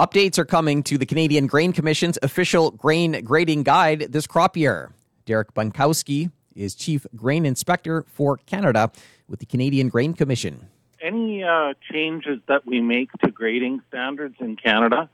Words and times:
Updates 0.00 0.38
are 0.38 0.46
coming 0.46 0.82
to 0.84 0.96
the 0.96 1.04
Canadian 1.04 1.46
Grain 1.46 1.74
Commission's 1.74 2.18
official 2.22 2.70
grain 2.70 3.22
grading 3.22 3.64
guide 3.64 4.06
this 4.08 4.26
crop 4.26 4.56
year. 4.56 4.94
Derek 5.26 5.52
Bunkowski 5.52 6.30
is 6.56 6.74
Chief 6.74 7.04
Grain 7.14 7.44
Inspector 7.44 8.06
for 8.08 8.38
Canada 8.38 8.90
with 9.28 9.40
the 9.40 9.44
Canadian 9.44 9.90
Grain 9.90 10.14
Commission. 10.14 10.70
Any 11.02 11.44
uh, 11.44 11.74
changes 11.92 12.40
that 12.48 12.64
we 12.64 12.80
make 12.80 13.12
to 13.22 13.30
grading 13.30 13.82
standards 13.88 14.36
in 14.40 14.56
Canada, 14.56 15.10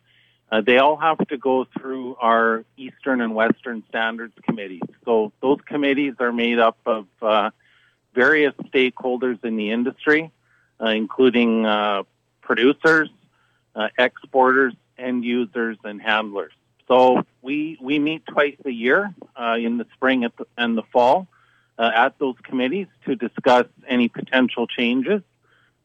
uh, 0.53 0.61
they 0.61 0.79
all 0.79 0.97
have 0.97 1.19
to 1.19 1.37
go 1.37 1.67
through 1.77 2.15
our 2.21 2.65
Eastern 2.77 3.21
and 3.21 3.35
Western 3.35 3.83
Standards 3.89 4.35
Committees. 4.45 4.83
So 5.05 5.33
those 5.43 5.59
committees 5.67 6.15
are 6.21 6.31
made 6.31 6.61
up 6.61 6.79
of 6.87 7.09
uh, 7.21 7.51
various 8.15 8.55
stakeholders 8.73 9.45
in 9.45 9.57
the 9.57 9.73
industry, 9.73 10.31
uh, 10.81 10.91
including 10.91 11.67
uh, 11.67 12.05
producers, 12.41 13.09
uh, 13.77 13.89
exporters, 13.99 14.75
end 14.99 15.25
users, 15.25 15.77
and 15.85 16.01
handlers. 16.01 16.53
So 16.89 17.23
we 17.43 17.79
we 17.81 17.99
meet 17.99 18.25
twice 18.27 18.57
a 18.65 18.71
year 18.71 19.15
uh, 19.37 19.57
in 19.59 19.77
the 19.77 19.87
spring 19.95 20.21
the, 20.21 20.47
and 20.57 20.77
the 20.77 20.85
fall 20.93 21.29
uh, 21.79 21.91
at 21.95 22.19
those 22.19 22.37
committees 22.43 22.87
to 23.05 23.17
discuss 23.17 23.67
any 23.87 24.09
potential 24.09 24.67
changes 24.67 25.23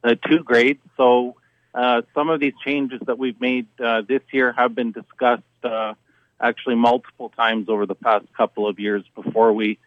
uh, 0.03 0.15
to 0.27 0.39
grades. 0.39 0.81
So 0.97 1.35
uh, 1.73 2.03
some 2.13 2.29
of 2.29 2.39
these 2.39 2.53
changes 2.63 3.01
that 3.07 3.17
we've 3.17 3.39
made 3.41 3.67
uh, 3.79 4.01
this 4.07 4.21
year 4.31 4.51
have 4.53 4.75
been 4.75 4.91
discussed 4.91 5.43
uh, 5.63 5.93
actually 6.39 6.75
multiple 6.75 7.29
times 7.29 7.67
over 7.69 7.85
the 7.85 7.95
past 7.95 8.25
couple 8.35 8.67
of 8.67 8.79
years 8.79 9.03
before 9.15 9.53
we 9.53 9.79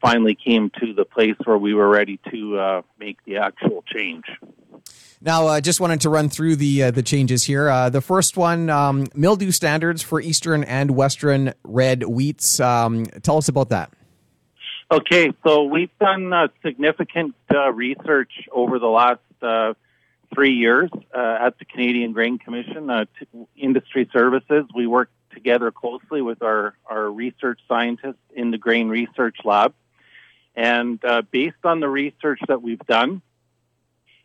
finally 0.00 0.34
came 0.34 0.68
to 0.80 0.92
the 0.94 1.04
place 1.04 1.36
where 1.44 1.56
we 1.56 1.74
were 1.74 1.88
ready 1.88 2.18
to 2.28 2.82
make 2.98 3.22
the 3.24 3.36
actual 3.36 3.84
change. 3.86 4.24
Now, 5.22 5.48
I 5.48 5.58
uh, 5.58 5.60
just 5.60 5.80
wanted 5.80 6.00
to 6.02 6.08
run 6.08 6.30
through 6.30 6.56
the 6.56 6.84
uh, 6.84 6.90
the 6.92 7.02
changes 7.02 7.44
here. 7.44 7.68
Uh, 7.68 7.90
the 7.90 8.00
first 8.00 8.38
one, 8.38 8.70
um, 8.70 9.06
mildew 9.14 9.50
standards 9.50 10.02
for 10.02 10.18
eastern 10.18 10.64
and 10.64 10.92
western 10.92 11.52
red 11.62 12.04
wheats. 12.04 12.58
Um, 12.58 13.04
tell 13.04 13.36
us 13.36 13.48
about 13.48 13.68
that. 13.68 13.92
Okay, 14.90 15.30
so 15.46 15.64
we've 15.64 15.96
done 16.00 16.32
uh, 16.32 16.48
significant 16.64 17.34
uh, 17.54 17.70
research 17.70 18.32
over 18.50 18.78
the 18.78 18.86
last 18.86 19.20
uh, 19.42 19.74
three 20.34 20.54
years 20.54 20.90
at 21.14 21.58
the 21.58 21.66
Canadian 21.66 22.12
Grain 22.12 22.38
Commission, 22.38 22.90
industry 23.56 24.08
services. 24.12 24.64
We 24.74 24.86
work 24.86 25.10
together 25.34 25.70
closely 25.70 26.22
with 26.22 26.42
our, 26.42 26.74
our 26.86 27.10
research 27.10 27.60
scientists 27.68 28.24
in 28.34 28.50
the 28.50 28.58
Grain 28.58 28.88
Research 28.88 29.36
Lab. 29.44 29.74
And 30.56 31.00
based 31.30 31.64
on 31.64 31.80
the 31.80 31.88
research 31.88 32.40
that 32.48 32.62
we've 32.62 32.84
done, 32.86 33.22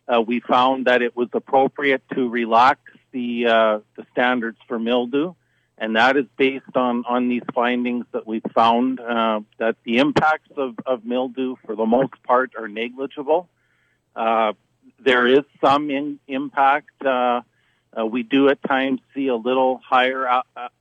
uh, 0.08 0.22
we 0.22 0.39
found 0.39 0.86
that 0.86 1.02
it 1.02 1.16
was 1.16 1.30
appropriate 1.34 2.03
to 2.14 2.30
relax 2.30 2.80
the 3.11 3.48
uh, 3.48 3.80
the 3.95 4.06
standards 4.11 4.58
for 4.67 4.78
mildew, 4.78 5.34
and 5.78 5.95
that 5.95 6.17
is 6.17 6.25
based 6.38 6.75
on 6.75 7.03
on 7.08 7.28
these 7.28 7.44
findings 7.53 8.06
that 8.11 8.28
we 8.28 8.42
found 8.53 9.00
uh, 9.00 9.39
that 9.58 9.78
the 9.83 9.98
impacts 9.98 10.52
of, 10.58 10.76
of 10.86 11.06
mildew, 11.06 11.56
for 11.66 11.76
the 11.76 11.86
most 11.86 12.14
part, 12.23 12.52
are 12.58 12.67
negligible. 12.67 13.50
Uh, 14.16 14.53
there 15.00 15.28
is 15.28 15.44
some 15.64 15.89
in, 15.89 16.20
impact. 16.28 17.03
Uh, 17.03 17.42
uh, 17.98 18.06
we 18.06 18.23
do 18.23 18.50
at 18.50 18.61
times 18.64 19.00
see 19.14 19.28
a 19.28 19.36
little 19.36 19.80
higher 19.83 20.28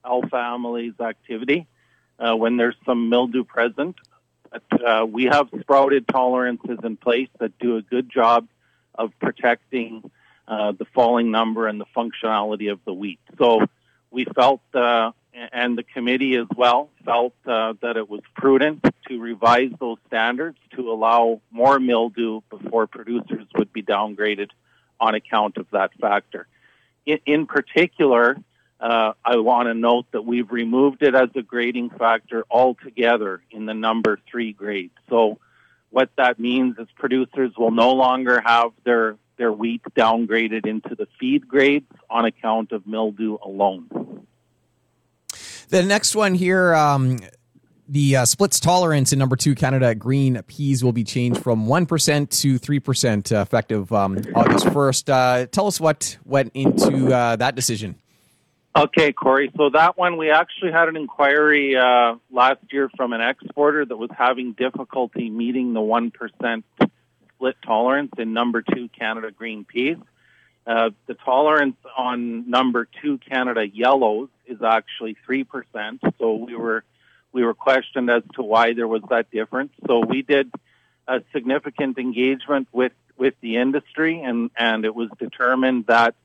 alpha 0.04 0.36
amylase 0.36 1.00
activity 1.00 1.66
when 2.18 2.56
there's 2.56 2.76
some 2.84 3.08
mildew 3.08 3.44
present. 3.44 3.96
But 4.50 5.10
we 5.10 5.24
have 5.24 5.48
sprouted 5.60 6.08
tolerances 6.08 6.78
in 6.82 6.96
place 6.96 7.28
that 7.38 7.56
do 7.58 7.76
a 7.76 7.82
good 7.82 8.10
job 8.10 8.48
of 8.94 9.12
protecting 9.20 10.10
uh, 10.46 10.72
the 10.72 10.84
falling 10.94 11.30
number 11.30 11.66
and 11.68 11.80
the 11.80 11.86
functionality 11.96 12.70
of 12.70 12.80
the 12.84 12.92
wheat. 12.92 13.20
So 13.38 13.66
we 14.10 14.26
felt, 14.26 14.60
uh, 14.74 15.12
and 15.52 15.76
the 15.76 15.82
committee 15.82 16.36
as 16.36 16.46
well, 16.56 16.90
felt 17.04 17.34
uh, 17.46 17.74
that 17.82 17.96
it 17.96 18.08
was 18.08 18.20
prudent 18.36 18.84
to 19.08 19.20
revise 19.20 19.72
those 19.80 19.98
standards 20.06 20.58
to 20.76 20.90
allow 20.90 21.40
more 21.50 21.80
mildew 21.80 22.42
before 22.50 22.86
producers 22.86 23.46
would 23.56 23.72
be 23.72 23.82
downgraded 23.82 24.50
on 25.00 25.14
account 25.14 25.56
of 25.56 25.66
that 25.72 25.92
factor. 26.00 26.46
In, 27.06 27.18
in 27.26 27.46
particular, 27.46 28.36
uh, 28.80 29.12
I 29.24 29.36
want 29.36 29.68
to 29.68 29.74
note 29.74 30.06
that 30.12 30.22
we've 30.22 30.50
removed 30.50 31.02
it 31.02 31.14
as 31.14 31.30
a 31.34 31.42
grading 31.42 31.90
factor 31.90 32.44
altogether 32.50 33.42
in 33.50 33.66
the 33.66 33.74
number 33.74 34.18
three 34.30 34.52
grade. 34.52 34.90
So 35.08 35.38
what 35.94 36.10
that 36.16 36.40
means 36.40 36.76
is 36.78 36.88
producers 36.96 37.52
will 37.56 37.70
no 37.70 37.92
longer 37.92 38.42
have 38.44 38.72
their 38.82 39.16
their 39.36 39.52
wheat 39.52 39.82
downgraded 39.96 40.66
into 40.66 40.96
the 40.96 41.06
feed 41.18 41.46
grades 41.46 41.90
on 42.10 42.24
account 42.24 42.72
of 42.72 42.84
mildew 42.86 43.38
alone. 43.44 44.26
The 45.68 45.82
next 45.82 46.14
one 46.16 46.34
here, 46.34 46.74
um, 46.74 47.18
the 47.88 48.16
uh, 48.16 48.24
splits 48.24 48.58
tolerance 48.60 49.12
in 49.12 49.18
number 49.18 49.36
two 49.36 49.54
Canada 49.54 49.94
green 49.94 50.40
peas 50.42 50.82
will 50.82 50.92
be 50.92 51.04
changed 51.04 51.40
from 51.40 51.66
1% 51.66 52.30
to 52.40 52.58
3% 52.58 53.32
uh, 53.32 53.40
effective 53.40 53.92
um, 53.92 54.18
August 54.34 54.66
1st. 54.66 55.08
Uh, 55.08 55.46
tell 55.46 55.66
us 55.66 55.80
what 55.80 56.16
went 56.24 56.50
into 56.54 57.12
uh, 57.12 57.36
that 57.36 57.54
decision. 57.54 57.96
Okay, 58.76 59.12
Corey. 59.12 59.52
So 59.56 59.70
that 59.70 59.96
one, 59.96 60.16
we 60.16 60.32
actually 60.32 60.72
had 60.72 60.88
an 60.88 60.96
inquiry 60.96 61.76
uh, 61.76 62.16
last 62.32 62.60
year 62.72 62.90
from 62.96 63.12
an 63.12 63.20
exporter 63.20 63.84
that 63.84 63.96
was 63.96 64.10
having 64.16 64.52
difficulty 64.52 65.30
meeting 65.30 65.74
the 65.74 65.80
1% 65.80 66.64
split 67.34 67.56
tolerance 67.64 68.10
in 68.18 68.32
number 68.32 68.62
two 68.62 68.88
Canada 68.88 69.30
green 69.30 69.64
peas. 69.64 69.96
Uh, 70.66 70.90
the 71.06 71.14
tolerance 71.14 71.76
on 71.96 72.50
number 72.50 72.88
two 73.00 73.18
Canada 73.18 73.64
yellows 73.64 74.28
is 74.44 74.60
actually 74.60 75.16
3%. 75.28 75.46
So 76.18 76.34
we 76.34 76.56
were, 76.56 76.82
we 77.32 77.44
were 77.44 77.54
questioned 77.54 78.10
as 78.10 78.24
to 78.34 78.42
why 78.42 78.74
there 78.74 78.88
was 78.88 79.02
that 79.08 79.30
difference. 79.30 79.70
So 79.86 80.00
we 80.00 80.22
did 80.22 80.50
a 81.06 81.22
significant 81.32 81.96
engagement 81.98 82.66
with, 82.72 82.92
with 83.16 83.34
the 83.40 83.56
industry 83.56 84.20
and, 84.20 84.50
and 84.56 84.84
it 84.84 84.96
was 84.96 85.10
determined 85.20 85.86
that 85.86 86.16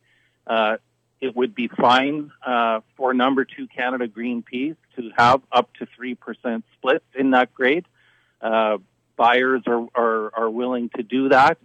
uh, 0.48 0.78
it 1.22 1.35
would 1.35 1.53
be 1.53 1.68
fine 1.68 2.31
uh, 2.46 2.80
for 2.96 3.13
number 3.13 3.46
two 3.46 3.68
Canada 3.68 4.07
green 4.07 4.41
peas 4.41 4.75
to 4.96 5.09
have 5.18 5.41
up 5.52 5.69
to 5.75 5.88
3% 6.00 6.63
splits 6.78 7.06
in 7.18 7.31
that 7.31 7.53
grade. 7.53 7.85
Uh, 8.41 8.78
buyers 9.18 9.62
are, 9.68 9.85
are, 9.96 10.34
are 10.34 10.50
willing 10.50 10.90
to 10.96 11.03
do 11.03 11.29
that, 11.29 11.58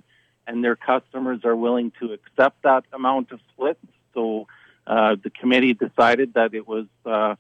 and 0.47 0.65
their 0.65 0.77
customers 0.77 1.45
are 1.45 1.55
willing 1.55 1.93
to 2.01 2.13
accept 2.13 2.63
that 2.63 2.85
amount 2.93 3.31
of 3.31 3.41
splits. 3.53 3.85
So 4.13 4.49
uh, 4.87 5.17
the 5.23 5.31
committee 5.31 5.75
decided 5.75 6.35
that 6.35 6.53
it 6.55 6.67
was 6.67 6.87
uh, 7.07 7.37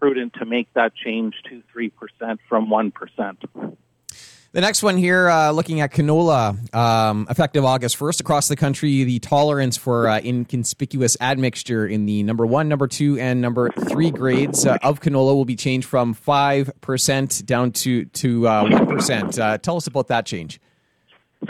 prudent 0.00 0.34
to 0.34 0.44
make 0.44 0.72
that 0.74 0.94
change 0.94 1.34
to 1.48 1.62
3% 1.74 2.38
from 2.48 2.68
1%. 2.68 3.76
The 4.54 4.60
next 4.60 4.84
one 4.84 4.96
here, 4.96 5.28
uh, 5.28 5.50
looking 5.50 5.80
at 5.80 5.90
canola, 5.90 6.72
um, 6.72 7.26
effective 7.28 7.64
August 7.64 7.98
1st 7.98 8.20
across 8.20 8.46
the 8.46 8.54
country, 8.54 9.02
the 9.02 9.18
tolerance 9.18 9.76
for 9.76 10.06
uh, 10.06 10.20
inconspicuous 10.20 11.16
admixture 11.20 11.88
in 11.88 12.06
the 12.06 12.22
number 12.22 12.46
one, 12.46 12.68
number 12.68 12.86
two, 12.86 13.18
and 13.18 13.40
number 13.40 13.70
three 13.88 14.12
grades 14.12 14.64
uh, 14.64 14.78
of 14.80 15.00
canola 15.00 15.34
will 15.34 15.44
be 15.44 15.56
changed 15.56 15.88
from 15.88 16.14
5% 16.14 17.46
down 17.46 17.72
to, 17.72 18.04
to 18.04 18.46
uh, 18.46 18.64
1%. 18.66 19.40
Uh, 19.40 19.58
tell 19.58 19.76
us 19.76 19.88
about 19.88 20.06
that 20.06 20.24
change. 20.24 20.60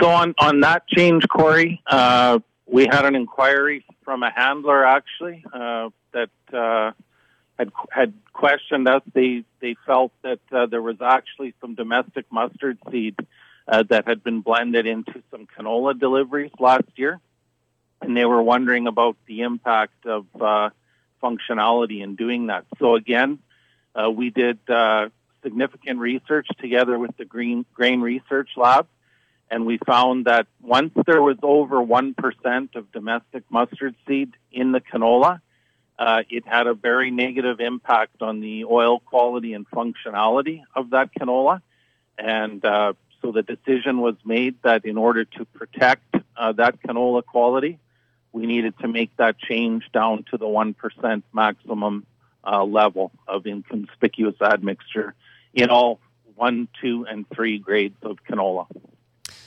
So, 0.01 0.09
on, 0.09 0.35
on 0.39 0.61
that 0.61 0.89
change, 0.89 1.29
Corey, 1.29 1.83
uh, 1.87 2.39
we 2.65 2.87
had 2.87 3.05
an 3.05 3.15
inquiry 3.15 3.85
from 4.03 4.23
a 4.23 4.31
handler 4.31 4.83
actually 4.83 5.45
that 5.53 6.31
had 7.59 7.73
had 7.91 8.15
questioned 8.33 8.89
us. 8.89 9.03
They 9.13 9.45
they 9.61 9.77
felt 9.87 10.13
that 10.23 10.41
uh, 10.53 10.67
there 10.67 10.83
was 10.83 10.97
actually 11.01 11.55
some 11.61 11.75
domestic 11.75 12.27
mustard 12.31 12.79
seed 12.91 13.17
uh, 13.69 13.85
that 13.85 14.07
had 14.07 14.23
been 14.23 14.41
blended 14.41 14.87
into 14.87 15.23
some 15.31 15.47
canola 15.47 15.99
deliveries 15.99 16.53
last 16.59 16.89
year, 16.97 17.21
and 18.01 18.17
they 18.17 18.25
were 18.25 18.43
wondering 18.43 18.87
about 18.87 19.17
the 19.27 19.43
impact 19.43 20.07
of 20.07 20.27
uh, 20.41 20.71
functionality 21.23 22.03
in 22.03 22.17
doing 22.17 22.49
that. 22.49 22.67
So 22.79 22.97
again, 22.97 23.39
uh, 23.95 24.11
we 24.11 24.31
did 24.31 24.59
uh, 24.69 25.09
significant 25.43 26.01
research 26.01 26.49
together 26.59 26.99
with 26.99 27.17
the 27.17 27.25
Green 27.25 27.65
Grain 27.75 28.01
Research 28.01 28.51
Lab. 28.57 28.87
And 29.51 29.67
we 29.67 29.79
found 29.87 30.25
that 30.25 30.47
once 30.63 30.93
there 31.07 31.23
was 31.23 31.37
over 31.43 31.77
1% 31.77 32.75
of 32.75 32.91
domestic 32.93 33.45
mustard 33.51 33.95
seed 34.09 34.33
in 34.51 34.73
the 34.73 34.81
canola, 34.81 35.41
uh, 35.99 36.23
it 36.29 36.47
had 36.47 36.67
a 36.67 36.75
very 36.75 37.11
negative 37.11 37.61
impact 37.61 38.21
on 38.21 38.41
the 38.41 38.65
oil 38.65 39.01
quality 39.01 39.53
and 39.55 39.69
functionality 39.71 40.63
of 40.75 40.91
that 40.91 41.11
canola. 41.15 41.63
And 42.19 42.65
uh, 42.65 42.95
so 43.23 43.33
the 43.33 43.43
decision 43.43 44.01
was 44.01 44.17
made 44.25 44.57
that 44.63 44.85
in 44.85 44.97
order 44.97 45.25
to 45.25 45.45
protect 45.45 46.17
uh, 46.37 46.53
that 46.53 46.83
canola 46.83 47.25
quality, 47.25 47.79
we 48.33 48.47
needed 48.47 48.75
to 48.81 48.89
make 48.89 49.17
that 49.17 49.39
change 49.39 49.85
down 49.93 50.25
to 50.31 50.37
the 50.37 50.47
1% 50.47 51.23
maximum 51.33 52.07
uh, 52.45 52.65
level 52.65 53.13
of 53.29 53.47
inconspicuous 53.47 54.35
admixture 54.43 55.15
in 55.55 55.71
all 55.71 56.01
one, 56.35 56.69
two, 56.81 57.07
and 57.09 57.27
three 57.31 57.59
grades 57.59 57.97
of 58.03 58.19
canola. 58.29 58.67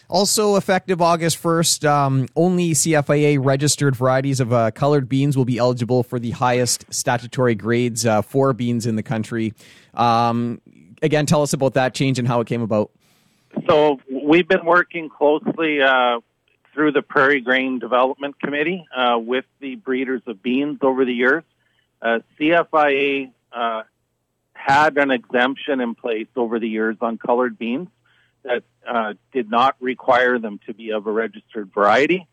Also, 0.09 0.55
effective 0.55 1.01
August 1.01 1.41
1st, 1.43 1.85
um, 1.89 2.27
only 2.37 2.71
CFIA 2.71 3.43
registered 3.43 3.93
varieties 3.93 4.39
of 4.39 4.53
uh, 4.53 4.71
colored 4.71 5.09
beans 5.09 5.35
will 5.35 5.43
be 5.43 5.57
eligible 5.57 6.01
for 6.01 6.17
the 6.17 6.31
highest 6.31 6.85
statutory 6.93 7.55
grades 7.55 8.05
uh, 8.05 8.21
for 8.21 8.53
beans 8.53 8.85
in 8.85 8.95
the 8.95 9.03
country. 9.03 9.53
Um, 9.93 10.61
again, 11.01 11.25
tell 11.25 11.41
us 11.41 11.51
about 11.51 11.73
that 11.73 11.93
change 11.93 12.19
and 12.19 12.27
how 12.27 12.39
it 12.39 12.47
came 12.47 12.61
about. 12.61 12.89
So, 13.67 13.99
we've 14.09 14.47
been 14.47 14.65
working 14.65 15.09
closely 15.09 15.81
uh, 15.81 16.21
through 16.73 16.93
the 16.93 17.01
Prairie 17.01 17.41
Grain 17.41 17.79
Development 17.79 18.39
Committee 18.39 18.87
uh, 18.95 19.17
with 19.19 19.45
the 19.59 19.75
breeders 19.75 20.21
of 20.25 20.41
beans 20.41 20.79
over 20.83 21.03
the 21.03 21.13
years. 21.13 21.43
Uh, 22.01 22.19
CFIA 22.39 23.31
uh, 23.51 23.83
had 24.53 24.97
an 24.97 25.11
exemption 25.11 25.81
in 25.81 25.95
place 25.95 26.27
over 26.37 26.59
the 26.59 26.69
years 26.69 26.95
on 27.01 27.17
colored 27.17 27.57
beans 27.57 27.89
that 28.47 28.63
uh, 28.87 29.13
did 29.33 29.49
not 29.49 29.75
require 29.79 30.39
them 30.39 30.59
to 30.65 30.73
be 30.73 30.91
of 30.91 31.05
a 31.07 31.11
registered 31.11 31.71
variety. 31.73 32.27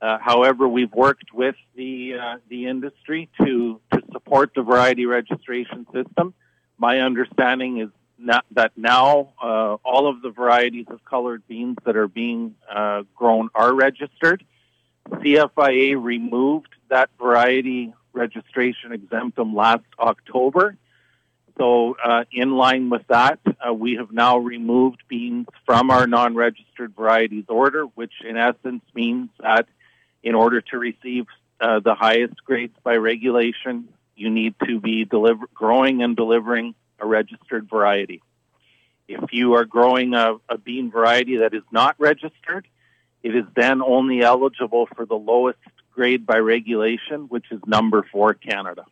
Uh, 0.00 0.18
however, 0.20 0.68
we've 0.68 0.92
worked 0.92 1.32
with 1.32 1.56
the 1.74 2.14
uh, 2.14 2.36
the 2.48 2.66
industry 2.66 3.28
to 3.42 3.80
to 3.92 4.02
support 4.12 4.52
the 4.54 4.62
variety 4.62 5.06
registration 5.06 5.86
system. 5.92 6.34
My 6.78 7.00
understanding 7.00 7.80
is 7.80 7.88
not, 8.16 8.44
that 8.52 8.72
now 8.76 9.32
uh, 9.42 9.76
all 9.84 10.08
of 10.08 10.22
the 10.22 10.30
varieties 10.30 10.86
of 10.88 11.04
colored 11.04 11.42
beans 11.48 11.76
that 11.84 11.96
are 11.96 12.08
being 12.08 12.54
uh, 12.72 13.02
grown 13.16 13.48
are 13.54 13.74
registered. 13.74 14.44
CFIA 15.10 16.00
removed 16.00 16.68
that 16.90 17.10
variety 17.18 17.92
registration 18.12 18.90
exemptum 18.92 19.54
last 19.54 19.84
October 19.98 20.76
so, 21.58 21.96
uh, 22.02 22.24
in 22.32 22.52
line 22.52 22.88
with 22.88 23.06
that, 23.08 23.40
uh, 23.46 23.74
we 23.74 23.96
have 23.96 24.12
now 24.12 24.38
removed 24.38 25.02
beans 25.08 25.46
from 25.66 25.90
our 25.90 26.06
non 26.06 26.34
registered 26.34 26.94
varieties 26.94 27.46
order, 27.48 27.84
which 27.84 28.12
in 28.24 28.36
essence 28.36 28.82
means 28.94 29.30
that 29.40 29.66
in 30.22 30.34
order 30.34 30.60
to 30.60 30.78
receive 30.78 31.26
uh, 31.60 31.80
the 31.80 31.94
highest 31.94 32.44
grades 32.44 32.76
by 32.84 32.96
regulation, 32.96 33.88
you 34.14 34.30
need 34.30 34.54
to 34.66 34.80
be 34.80 35.04
deliver- 35.04 35.48
growing 35.52 36.02
and 36.02 36.16
delivering 36.16 36.74
a 37.00 37.06
registered 37.06 37.68
variety. 37.68 38.22
If 39.08 39.32
you 39.32 39.54
are 39.54 39.64
growing 39.64 40.14
a, 40.14 40.34
a 40.48 40.58
bean 40.58 40.90
variety 40.90 41.38
that 41.38 41.54
is 41.54 41.62
not 41.72 41.96
registered, 41.98 42.68
it 43.22 43.34
is 43.34 43.44
then 43.56 43.82
only 43.82 44.22
eligible 44.22 44.86
for 44.94 45.06
the 45.06 45.14
lowest 45.16 45.58
grade 45.92 46.24
by 46.26 46.38
regulation, 46.38 47.22
which 47.28 47.46
is 47.50 47.60
number 47.66 48.06
four 48.12 48.34
Canada. 48.34 48.84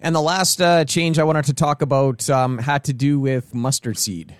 And 0.00 0.14
the 0.14 0.20
last 0.20 0.62
uh, 0.62 0.84
change 0.84 1.18
I 1.18 1.24
wanted 1.24 1.46
to 1.46 1.54
talk 1.54 1.82
about 1.82 2.28
um, 2.30 2.58
had 2.58 2.84
to 2.84 2.92
do 2.92 3.18
with 3.18 3.54
mustard 3.54 3.98
seed. 3.98 4.36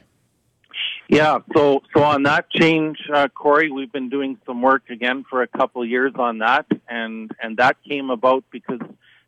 Yeah, 1.08 1.38
so 1.56 1.82
so 1.96 2.04
on 2.04 2.24
that 2.24 2.50
change, 2.50 2.98
uh, 3.12 3.28
Corey, 3.28 3.70
we've 3.70 3.90
been 3.90 4.10
doing 4.10 4.38
some 4.44 4.60
work 4.60 4.90
again 4.90 5.24
for 5.28 5.42
a 5.42 5.46
couple 5.46 5.84
years 5.84 6.12
on 6.16 6.38
that, 6.38 6.66
and 6.86 7.32
and 7.42 7.56
that 7.56 7.78
came 7.82 8.10
about 8.10 8.44
because 8.50 8.80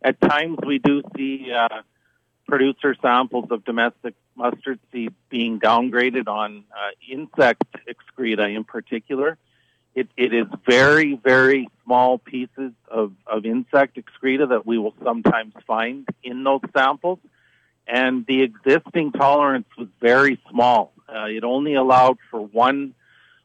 at 0.02 0.20
times 0.20 0.58
we 0.64 0.78
do 0.78 1.02
see 1.16 1.50
uh, 1.50 1.80
producer 2.46 2.94
samples 3.00 3.46
of 3.50 3.64
domestic 3.64 4.14
mustard 4.36 4.78
seed 4.92 5.14
being 5.30 5.58
downgraded 5.58 6.28
on 6.28 6.64
uh, 6.70 6.90
insect 7.10 7.64
excreta 7.88 8.46
in 8.46 8.64
particular. 8.64 9.38
It, 9.94 10.08
it 10.16 10.32
is 10.32 10.46
very, 10.66 11.14
very 11.14 11.69
small 11.84 12.19
pieces 12.19 12.72
of, 12.88 13.12
of 13.26 13.44
insect 13.44 13.98
excreta 13.98 14.46
that 14.46 14.64
we 14.64 14.78
will 14.78 14.94
sometimes 15.02 15.54
find 15.66 16.08
in 16.22 16.44
those 16.44 16.60
samples. 16.75 17.19
And 17.87 18.25
the 18.26 18.42
existing 18.42 19.12
tolerance 19.12 19.66
was 19.76 19.88
very 20.00 20.40
small. 20.48 20.92
Uh, 21.08 21.25
it 21.25 21.42
only 21.42 21.75
allowed 21.75 22.19
for 22.31 22.40
one, 22.40 22.94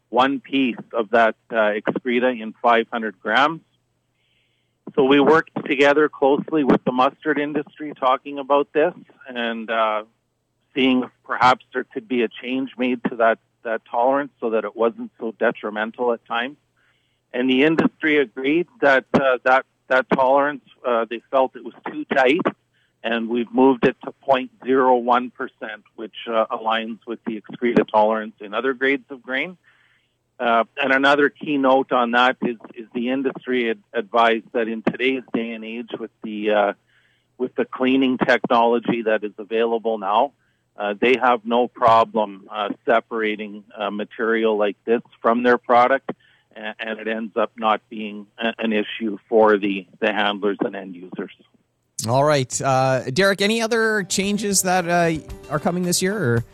one 0.09 0.39
piece 0.39 0.77
of 0.93 1.09
that 1.11 1.35
uh, 1.51 1.71
excreta 1.75 2.27
in 2.27 2.53
500 2.61 3.19
grams. 3.19 3.61
So 4.95 5.03
we 5.03 5.19
worked 5.19 5.65
together 5.65 6.07
closely 6.09 6.63
with 6.63 6.83
the 6.85 6.91
mustard 6.91 7.39
industry 7.39 7.91
talking 7.99 8.37
about 8.37 8.71
this 8.71 8.93
and 9.27 9.69
uh, 9.69 10.03
seeing 10.75 11.03
if 11.03 11.09
perhaps 11.23 11.65
there 11.73 11.83
could 11.83 12.07
be 12.07 12.21
a 12.21 12.27
change 12.27 12.71
made 12.77 13.03
to 13.09 13.15
that 13.17 13.39
that 13.65 13.81
tolerance 13.85 14.31
so 14.39 14.51
that 14.51 14.63
it 14.63 14.75
wasn't 14.75 15.11
so 15.19 15.33
detrimental 15.37 16.13
at 16.13 16.25
times. 16.25 16.57
And 17.33 17.49
the 17.49 17.63
industry 17.63 18.17
agreed 18.17 18.67
that 18.79 19.05
uh, 19.13 19.39
that 19.43 19.65
that 19.87 20.09
tolerance 20.09 20.63
uh, 20.85 21.05
they 21.09 21.21
felt 21.29 21.55
it 21.55 21.63
was 21.63 21.73
too 21.91 22.05
tight, 22.05 22.41
and 23.03 23.27
we've 23.29 23.51
moved 23.51 23.85
it 23.85 23.97
to 24.05 24.13
0.01 24.27 25.33
percent, 25.33 25.83
which 25.95 26.15
uh, 26.27 26.45
aligns 26.49 26.99
with 27.05 27.19
the 27.25 27.37
excreta 27.37 27.83
tolerance 27.83 28.35
in 28.39 28.53
other 28.53 28.73
grades 28.73 29.05
of 29.09 29.21
grain. 29.21 29.57
Uh, 30.39 30.65
and 30.81 30.91
another 30.91 31.29
key 31.29 31.57
note 31.57 31.91
on 31.93 32.11
that 32.11 32.37
is, 32.41 32.57
is 32.73 32.87
the 32.93 33.09
industry 33.09 33.69
ad- 33.69 33.83
advised 33.93 34.45
that 34.51 34.67
in 34.67 34.81
today's 34.81 35.23
day 35.33 35.51
and 35.51 35.63
age, 35.63 35.89
with 35.97 36.11
the 36.23 36.51
uh, 36.51 36.73
with 37.37 37.55
the 37.55 37.65
cleaning 37.65 38.17
technology 38.17 39.03
that 39.03 39.23
is 39.23 39.33
available 39.37 39.97
now, 39.97 40.31
uh, 40.77 40.93
they 40.99 41.15
have 41.21 41.45
no 41.45 41.67
problem 41.67 42.47
uh, 42.51 42.69
separating 42.85 43.63
uh, 43.77 43.89
material 43.89 44.57
like 44.57 44.77
this 44.85 45.01
from 45.21 45.43
their 45.43 45.57
product, 45.57 46.11
and, 46.55 46.75
and 46.79 46.99
it 46.99 47.07
ends 47.07 47.35
up 47.37 47.51
not 47.57 47.81
being 47.89 48.27
a, 48.37 48.53
an 48.59 48.73
issue 48.73 49.17
for 49.29 49.57
the, 49.57 49.87
the 49.99 50.11
handlers 50.11 50.57
and 50.61 50.75
end 50.75 50.95
users. 50.95 51.31
All 52.07 52.23
right, 52.23 52.61
uh, 52.61 53.03
Derek. 53.05 53.41
Any 53.41 53.61
other 53.61 54.03
changes 54.03 54.63
that 54.63 54.87
uh, 54.87 55.17
are 55.49 55.59
coming 55.59 55.83
this 55.83 56.01
year? 56.01 56.17
Or? 56.17 56.45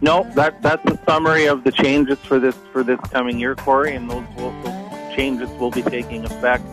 No, 0.00 0.28
that 0.34 0.60
that's 0.60 0.84
a 0.90 0.98
summary 1.06 1.46
of 1.46 1.64
the 1.64 1.72
changes 1.72 2.18
for 2.18 2.38
this 2.38 2.56
for 2.72 2.82
this 2.82 3.00
coming 3.12 3.38
year, 3.38 3.54
Corey, 3.54 3.94
and 3.94 4.10
those, 4.10 4.26
will, 4.36 4.50
those 4.62 5.16
changes 5.16 5.48
will 5.50 5.70
be 5.70 5.82
taking 5.82 6.24
effect 6.24 6.64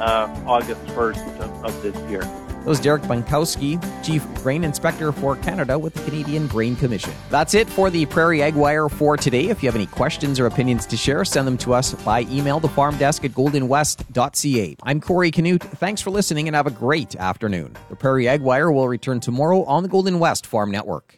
uh, 0.00 0.28
August 0.46 0.86
first 0.90 1.24
of, 1.40 1.64
of 1.64 1.82
this 1.82 1.96
year. 2.10 2.22
Was 2.68 2.80
Derek 2.80 3.00
Bunkowski, 3.04 3.82
Chief 4.04 4.22
Grain 4.34 4.62
Inspector 4.62 5.10
for 5.12 5.36
Canada 5.36 5.78
with 5.78 5.94
the 5.94 6.02
Canadian 6.02 6.46
Grain 6.48 6.76
Commission. 6.76 7.14
That's 7.30 7.54
it 7.54 7.66
for 7.66 7.88
the 7.88 8.04
Prairie 8.04 8.42
Ag 8.42 8.54
Wire 8.54 8.90
for 8.90 9.16
today. 9.16 9.48
If 9.48 9.62
you 9.62 9.68
have 9.68 9.74
any 9.74 9.86
questions 9.86 10.38
or 10.38 10.44
opinions 10.44 10.84
to 10.84 10.96
share, 10.98 11.24
send 11.24 11.46
them 11.46 11.56
to 11.58 11.72
us 11.72 11.94
by 11.94 12.22
email, 12.24 12.60
the 12.60 12.68
farm 12.68 12.98
desk 12.98 13.24
at 13.24 13.30
goldenwest.ca. 13.30 14.76
I'm 14.82 15.00
Corey 15.00 15.30
Canute. 15.30 15.62
Thanks 15.62 16.02
for 16.02 16.10
listening 16.10 16.46
and 16.46 16.54
have 16.54 16.66
a 16.66 16.70
great 16.70 17.16
afternoon. 17.16 17.74
The 17.88 17.96
Prairie 17.96 18.28
Ag 18.28 18.42
Wire 18.42 18.70
will 18.70 18.86
return 18.86 19.20
tomorrow 19.20 19.64
on 19.64 19.82
the 19.82 19.88
Golden 19.88 20.18
West 20.18 20.44
Farm 20.44 20.70
Network. 20.70 21.14